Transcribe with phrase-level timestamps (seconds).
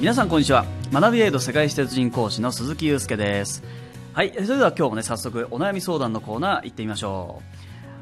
[0.00, 0.66] 皆さんこんにちは。
[0.92, 3.62] 学びエイド世界史鉄人講師の鈴木祐介です。
[4.12, 7.40] はいそれでは今日もね早速お悩み相談のコーナー行ってみましょ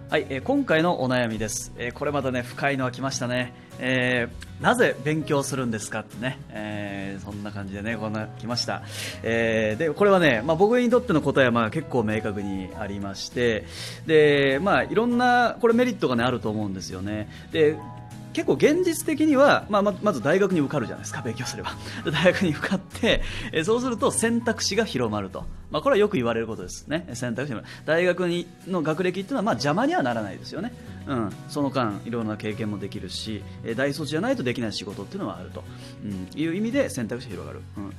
[0.08, 0.12] う。
[0.12, 8.82] はい、えー、今回のお悩みです、えー、これまたね深いのは来ましたね、えー、なぜ勉強するんですかってね、えー、そんな感じでねこんな来ました、
[9.22, 13.64] えー、でこれはね、まあ、僕にとっての答えはまあ結構明確にありまして。
[14.06, 17.30] でまあいろんなこれメリットがねあると思うんですよね。
[17.50, 17.77] で
[18.32, 21.72] 結構現実的には、まあ、まず大学に受かるじゃないですか勉強すれば。
[22.10, 27.09] 大学に受かって、えそうすると選択肢が広まると、まあ、これはよく言われることですね。
[27.14, 27.54] 選択肢。
[27.84, 30.73] 大学にの学歴っていうのはまあ邪魔にはならないですよね。
[31.06, 35.65] うん、その間いろんな経験もできるしえ大卒じゃないとできない仕事っていうのはあると、
[36.05, 37.91] うん、いう意味で選択肢が広がる、うん、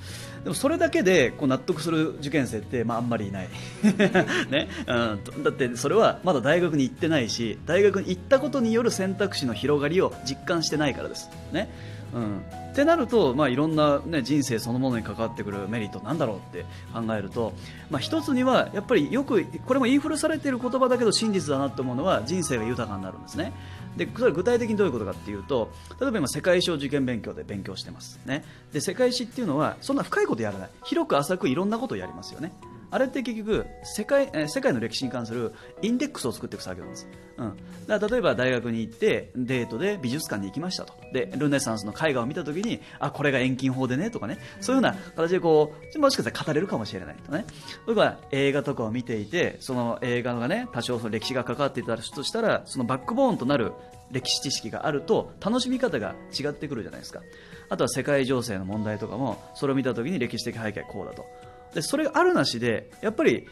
[0.43, 3.49] でもそれだけでこう納得する受験生って、まあ、あんまりいない、
[4.49, 4.67] ね。
[4.87, 11.69] うん、だってそれはまだ大学に行ってないし大学に行ったことによる選択肢の広がりを実感してないからです、ね。
[12.13, 17.53] うん、ってなると、まあ、いろんな、ね、人生そのものに関わってくるメリットなんだろうって考えると、
[17.89, 23.51] まあ、一つにはやっぱりよくこれも言い古されている言葉だけど真実だなと思うのは人生が豊かになるんですね。
[23.97, 28.43] でそれ具体的にどういうことかっていうと例えば今世界史を受験勉強で勉強してますね。
[28.71, 30.69] で世界史っていうのはそんな深いことやらない。
[30.83, 32.53] 広く浅くいろんなことをやりますよね。
[32.93, 40.93] あれって結局世界え世界の歴史に関するインデックスを作っていく作業なんです、うん、だから例えば大学に行ってデートで美術館に行きましたと。
[41.11, 44.37] でルネサンスの絵画を見たときにあこれが遠近法でねとかね。
[44.61, 47.45] そういうふうな形でこうもしかしたら語れるかもしれないとね。
[47.87, 53.73] 例えば映画とかを見ていてその映画がね多少その歴史が関わっていたとしたらそのバックボーンとなる
[54.11, 57.21] 歴史知識があると楽しみ方が違ってくるじゃないですか。
[57.69, 61.25] あとは世界情勢の問題とかもそれを見たときに歴史的背景はこうだと。
[61.73, 63.47] でそれがあるなしでやっぱり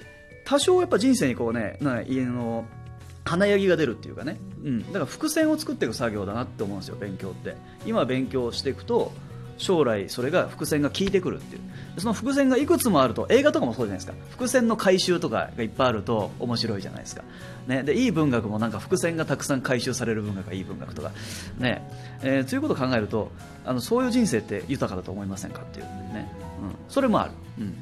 [0.45, 2.65] 多少やっぱ人生にこうねな家の
[3.23, 7.55] 華やぎが出るっていうかね、うん、だから伏線を作っていく作業だなって思うんですよ勉強って。
[7.85, 9.11] 今勉強していくと
[9.57, 11.61] 将来それが伏線が効いてくるっていう。
[11.97, 14.13] その伏線がいくつもあると映画とかもそうじゃないですか。
[14.31, 17.23] 伏線の回収とかがいっぱいあると面白いじゃないですか、
[17.67, 21.11] ね、でいい文学もなんか伏線がたくさん回収される文学がいい文学とか、
[21.59, 21.87] ね。
[22.23, 23.31] えー、ということを考えると
[23.65, 26.31] あのそういう人生って豊かだと思いませんかっていうね、
[26.61, 27.75] うん、それもある、うん。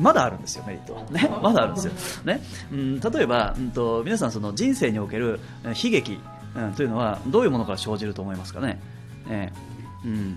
[0.00, 1.04] まだあるんですよ、メリットは。
[1.10, 2.24] ね、まだあるんですよ。
[2.24, 2.40] ね、
[2.72, 6.20] うん、例えば、うんと、皆さんその人生における悲劇、
[6.54, 8.80] うん、というのはどういうものから生じると思いますかね？
[9.28, 10.36] えー、うん、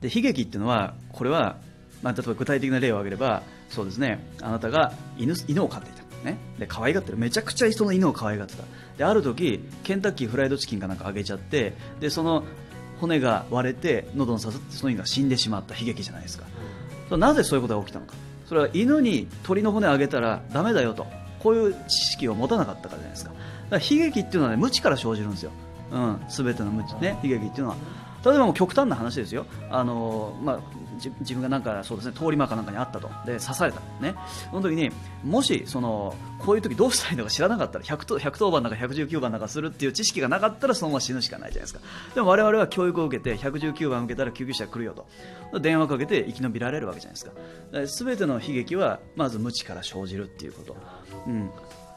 [0.00, 1.56] で悲劇っていうのは、これは、
[2.02, 6.02] まあ、例えば具体的な例を挙げれば、そうですね、あなたが犬犬を飼っていた。
[6.22, 8.62] ね、で可愛がってるめちゃくちゃ人の犬を可愛がってた
[8.96, 12.44] である時ケンタッキーフライドチキンかなんかあげちゃってでその
[13.00, 16.44] 骨が割れて喉に刺さってその犬が死んでしまった悲劇じゃないですか
[17.10, 18.14] なぜそういうことが起きたのか。
[18.46, 21.06] それは犬に鳥の骨をあげたらだめだよと。
[21.42, 23.32] こういう知識を持たなかったからじゃないですか。
[23.72, 25.50] か悲劇っていうのは、ね、無知から生じるんですよ、
[25.90, 27.76] うん、全ての無知、ね、悲劇っていうのは。
[28.24, 29.46] 例えばもう極端な話ですよ。
[29.70, 30.60] あの、まあ、
[31.20, 33.08] 自分がなんかそうですね通り魔かなんかにあったと。
[33.26, 34.14] で刺されたね。
[34.50, 34.90] その時に
[35.24, 41.80] もしそのこういう時どうしたらいいのか知らなかったら110番なんか119番なんかするっていう知識がなかったらそのまま死ぬしかないじゃないですか。
[42.14, 45.60] でも我々は教育を受けて119番受けたら救急車来るよと。
[45.60, 48.06] 電話かけて生き延びられるわけじゃないですか。
[48.06, 50.76] 全ての悲劇はまず無知から生じるっていうこと、
[51.26, 51.50] うん、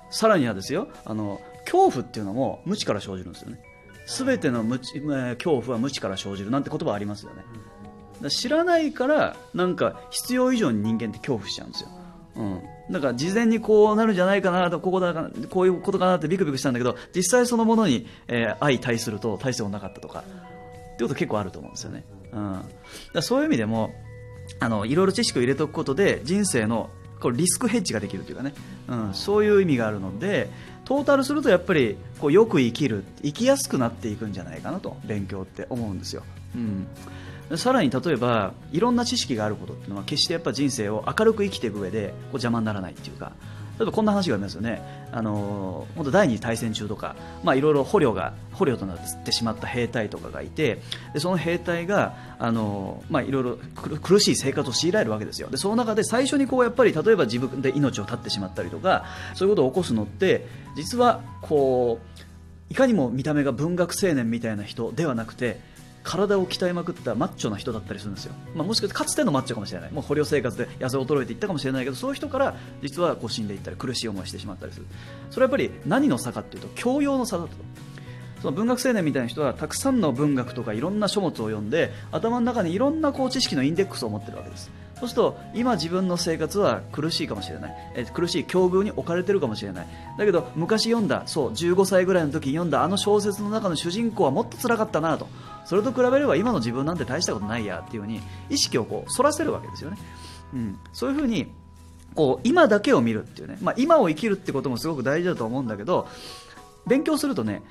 [0.10, 3.75] さらにはですよあの恐怖っていうのも無知から生じるんですよね。
[4.06, 11.90] 全ての無知恐怖は無知から生じるなんて言葉ありますよね、知らないからなんか必要以上に人間って恐怖しちゃうんですよ、
[12.36, 12.62] うん、
[12.92, 22.62] だから事前にこうなるんじゃないかなとここだかこういうことかなってビクビクしたんだけど実際そのものに、えー、相対すると大してもなかったとかってこと結構あると思うんですよね、うん、
[23.14, 23.94] だそういう意味でも
[24.60, 26.90] あのいろいろ知識を入れておくことで人生の
[27.26, 28.54] こうリスクヘッジができるというかね、
[28.88, 30.48] うん、そういう意味があるので
[30.86, 36.24] トータルするとやっぱりこうよく生きる生きやすくなっていくんじゃないかなと勉強って思うんですよ。
[36.56, 36.88] うん
[37.58, 43.34] さらに例えばいろんな知識があることっていうのは決してやっぱ人生を明るく生きていく上でこう邪魔にならないっていうか
[43.78, 44.82] 例えばこんな話がありますよね、
[45.12, 50.82] あの本当第二次大戦中とか、まあ、いろいろ捕虜が捕虜となってしまった兵隊とかがいて
[51.14, 53.58] でその兵隊が、あのまあ、いろいろ
[54.02, 55.50] 苦しい生活を強いられるわけですよ。
[55.50, 62.26] でその中で最初にこうやっぱり例えば自分で命を絶ってしまったりとかそういうことを起こすのって実はこう
[62.70, 65.60] いかにも見た目が文学青年みたいな人ではなくて
[66.06, 69.92] 体を鍛えまくったマッチョな人だったりするんですよ、まあ、もしかしてかつてのマッチョかもしれない。
[69.92, 74.86] もう捕虜生活で痩せ衰えていったかもしれないけどそういう人から実はこう死んでいったり苦しい思いしてしまったりする。
[75.32, 77.50] それはやっぱり何の差かっていうと教養の差だと。
[78.42, 84.70] その文学青年みたいな人はたくさんの文学とかいろんな書物を読んで頭の中にいろんなこう知識のインデックスを持ってるわけです。
[85.00, 89.88] そうすると今自分の生活は苦しいかもしれない、え苦しい境遇に置かれてるかもしれない。
[90.18, 95.28] だけど昔読んだそう15歳ぐらいの時に読んだあの小説の中の主人公はもっと辛かったなと。
[95.66, 99.98] それと比べれば今の自分なんて大したことないやっていうふうに意識をこう反らせるわけですよね、
[100.54, 101.52] うん、そういうふうに
[102.14, 106.08] こう今だけを見るっていうね、まあ、今を生きるってこともすごく大事だと思うんだけど
[106.86, 107.64] 勉強するとね、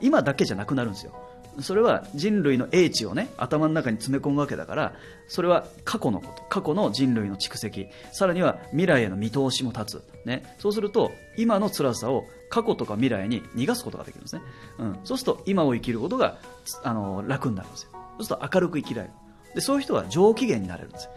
[0.00, 1.12] 今だけじゃなくなるんですよ。
[1.60, 4.94] それは人類の英知をね頭の中に詰め込むわけだから
[5.28, 7.88] それは過去のこと過去の人類の蓄積。
[8.12, 14.42] さらには未来への見通しも立つ、ね、そうすると今の辛さを過去とか未来に逃がすことができるんですね、
[14.78, 16.38] うん、そうすると今を生きることが
[16.82, 17.90] あの楽になるんですよ。
[17.92, 19.14] そうすると明るく生きられる。
[19.54, 21.10] でそういう人は上機嫌になれるんですよ、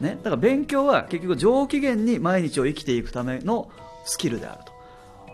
[0.00, 3.70] ね、だから勉強は結局上機嫌に毎日を生きていくための
[4.04, 4.75] スキルであると。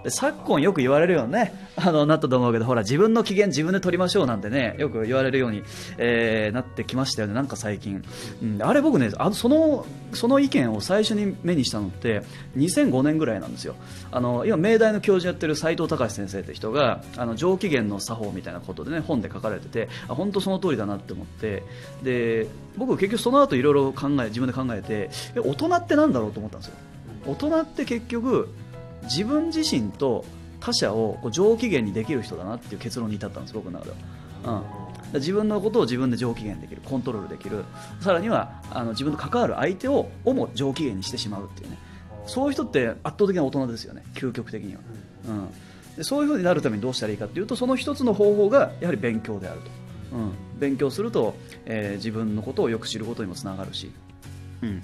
[0.05, 5.63] で昨今よく言われるよね、あの、なったと思うけど、ほら、自分の機嫌自分で取りましょうなんてね、よく言われるように、
[5.97, 8.03] えー、なってきましたよね、なんか最近。
[8.43, 12.23] うん、あれ僕ね、あの、その、その意見を最初に目にしたのって、
[12.57, 13.77] 2005年ぐらいなんですよ。
[14.11, 21.63] あの、今、明大の教授やってる斉藤隆先生って人が、あの、上機嫌の作法みたいなことでね、本で書かれてて、あ、本当その通りだなって思って、
[22.03, 25.11] で、僕結局その後いろいろ考え、自分で考えて、
[25.41, 26.75] 大人ってなんだろうと思ったんですよ。
[27.27, 28.49] 大人って結局、
[29.05, 30.25] 自分自身と
[30.61, 33.91] 他者をこう上機嫌にできる人だなっていう結論に至ったんです僕の中で
[34.45, 34.63] は、
[35.13, 37.65] うん、自分のことを自分で上機嫌できるコントロールできる。
[38.01, 41.79] さらにはあの自分と関わる相手ををも上機嫌にしてしまうっていうね。
[42.27, 44.81] そういう人って圧倒的な大人ですよね究極的には、
[45.29, 45.49] うん、
[45.97, 49.71] でそういうふうになるためにどうしたらいいかというとその一つの方法がやはり勉強であると、
[50.17, 51.35] うん、勉強すると、
[51.67, 53.91] えー、自分のことをよく知ることにもつながるし、
[54.63, 54.83] うん、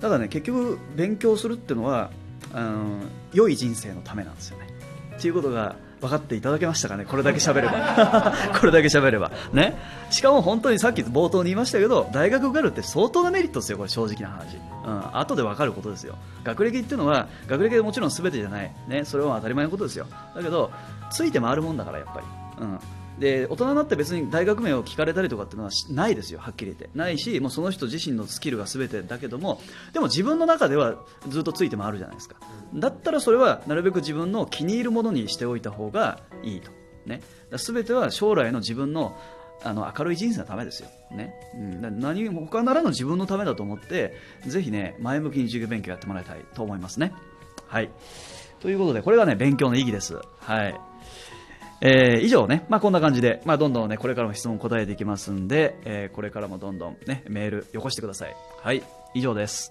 [0.00, 2.10] だからね結局勉強するっていうのは
[2.54, 4.68] うん、良い人生のためなんですよね。
[5.16, 8.32] っていうことが分かっていただけましたかね、これだけ喋れば。
[8.58, 9.30] これだけ喋れば。
[9.52, 9.76] ね？
[10.10, 14.56] しかも本当にさっき冒頭に言いましたけど、大学受かるって相当なメリットですよ、これ正直な話。
[14.86, 15.18] うん。
[15.18, 16.16] 後で分かることですよ。
[16.42, 18.72] 学歴っていうのは、学歴でもちろん全てじゃない。
[18.88, 19.04] ね？
[19.04, 20.06] それは当たり前のことですよ。
[20.34, 20.70] だけど、
[21.10, 22.26] ついて回るもんだから、やっぱり。
[22.64, 22.78] うん。
[23.20, 26.88] で大人になって別に大学名を聞かれたりとかっていうのはないですよ、はっきり言って。
[26.98, 29.60] ないしもうその人自身のスキルが全てだけども
[29.92, 32.36] でも自分の中ではずっとついて回るじゃないですか。
[32.74, 36.70] だったらそれはなるべく自分の気に入るものにしておいた方がいいと、
[37.04, 37.20] ね、
[37.56, 39.16] 全ては将来の自分の
[39.62, 41.34] あの明るい人生のためですよ、ね。
[41.54, 44.14] うん、何も他ならぬ自分のためだと思って
[44.46, 47.12] ぜひね前向きに授業勉強やってもらいたいと思いますね。
[47.66, 47.90] はい。
[48.60, 50.18] ということでこれがね勉強の意義です。
[50.38, 50.89] はい。
[51.82, 58.36] えー、以上ね、まあ、こんな感じで、まあ、どんどんね、これからも質問答えていきますんで、えー、これからもどんどんね、メールよこしてください。
[58.62, 58.82] はい、
[59.14, 59.70] 以上です。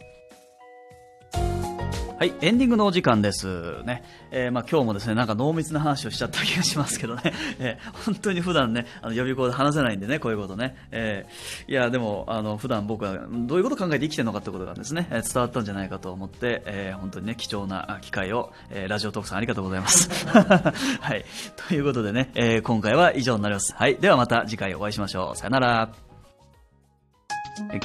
[2.19, 4.03] はい、エンディングのお時間ですね。
[4.29, 7.21] えー、まあ今日もですね、なんか濃密な話をしちゃった気がしますけどね。
[7.59, 10.75] えー、本当に普段ね、あの予備校で話せないんでね、こういうことね。
[10.91, 20.09] えー、いや、でも、あの、普段僕はどういうこと考えて生きてるのかってことがですね、え伝わったんじゃないかと思って、え本当にね、貴重な機会を、えラジオトークさんありがとうございます。
[20.27, 21.23] はい。
[21.69, 23.73] ということでね、え今回は以上になります。
[23.73, 23.95] はい。
[23.95, 25.37] ではまた次回お会いしましょう。
[25.37, 25.89] さよなら。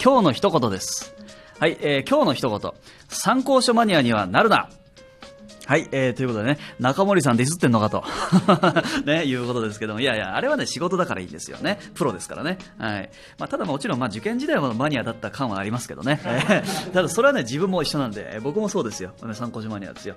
[0.03, 1.14] 今日の一言です。
[1.61, 2.73] はい、えー、今日の一言。
[3.09, 4.69] 参考書マニアにはなるな。
[5.67, 8.05] はい、えー、ということでね、中森さんディスってんのかと、
[9.07, 11.79] ね、いうことですけども、いやいや、あれはね、仕事だからいいんですよね。
[11.95, 12.59] プロですからね。
[12.79, 13.11] はい。
[13.39, 16.21] まあ、ただもちろん、まあ、受験時代はマニアだった感はありますけどね。
[16.93, 19.15] ただ、それはね、自分も一緒なんで、僕もそうですよ。
[19.33, 20.17] 参考書マニアですよ。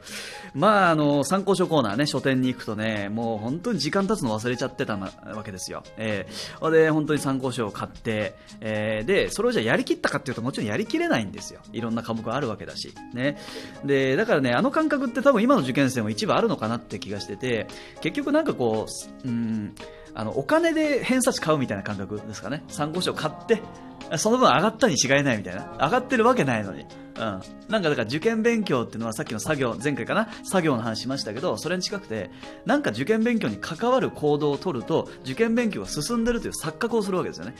[0.53, 5.09] まあ、あの、参考書コーナーね、書店に行くとね、もう本当に時間経つの忘れちゃってたわ
[5.45, 5.83] けですよ。
[5.95, 11.61] えー、で、本当に参考書を買って、えー、で、それをじゃやりきったかっていうと、もちろんやりきれないんですよ。
[11.71, 12.93] いろんな科目あるわけだし。
[13.13, 13.37] ね。
[13.85, 17.67] で、だからね、あの感覚って多分今の受験生も一部あるのかなって気がしてて
[18.01, 18.87] 結局なんかこ
[19.23, 19.75] う、うん、
[20.13, 22.63] あのお金で偏差値買うみたいな感覚ですかね。
[22.67, 23.61] 参考書買って
[24.15, 25.73] その分上がったに違いないみたいな。
[25.79, 26.85] 上がってるわけないのに。
[27.17, 27.21] うん、
[27.67, 30.29] なんかだから受験勉強っていうのはさっきの作業前回かな？
[30.43, 32.29] 作業の話しましたけどそれに近くて
[32.65, 37.55] なんか受験勉強に関わる行動を取ると受験勉強が進んでるという錯覚をするわけですよね。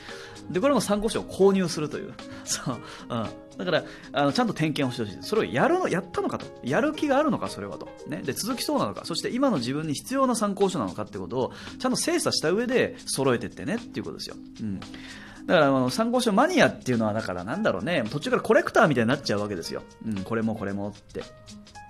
[0.51, 2.13] でこれも参考書を購入するという。
[2.45, 5.27] そう、うん、だからあのちゃんと点検をしてほしい。
[5.27, 6.45] それをやるのやったのかと。
[6.63, 9.05] やる気があるのかそれはと、ね、で続きそうなのか。
[9.05, 14.79] そして今の自分に必要な参考書なのかってことをちゃんと精査した上で揃えてってねっていうことですよ、うん。
[15.47, 21.23] だからあの参考書マニアっていうのはだからなんだろうね途中からコレクターみたいになっちゃうわけですよ、うん、これもこれもって。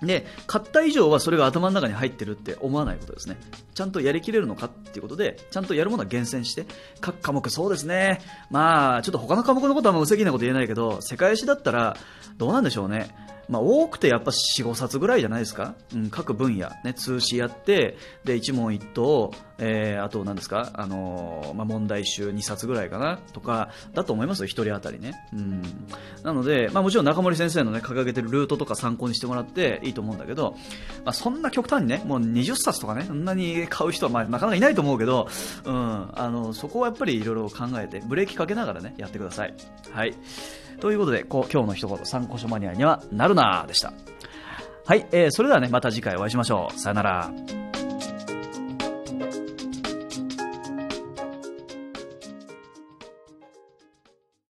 [0.00, 3.36] で買った以上はそれが頭の中に入ってるって思わないことですね。
[3.74, 6.66] ちゃんとやりきれるのかっていうことでちゃんとやるものは厳選して
[7.00, 8.20] 各科目そうですね。
[8.48, 11.96] まあちょっと他の科目のことは無責任なこと言えないけど世界史だったら
[12.36, 13.12] どうなんでしょうね。
[13.48, 23.18] まあ、多くてやっぱ4、5冊ぐらいじゃないですか、うん、各分野、ね、通史やってで一問一答えー、あと何ですか、あのー、まあ、問題集2冊ぐらいかな？
[23.32, 25.14] とかだと思いますよ、1人当たりね。
[25.32, 25.62] うん、
[26.22, 30.52] なので、まあ、もちろん中森先生の、ね、掲げてるルートとか参考にしてもらっていいと思うんだけど、
[31.04, 35.28] まあ、そんな極端にね、もう20冊とかね、そんなに買う人は、まあ、なかなかいないと思うけど、
[35.64, 39.54] うん、あのそこはやっぱりいろいろ考えて、ブレーキかけながらね、やってください。
[39.90, 40.14] はい。
[40.80, 43.92] ということで、こう今日の一言、参考書マニアにはなるなでした。
[44.86, 46.78] はい、えー、それではね、また次回お会いしましょう。
[46.78, 47.67] さよなら。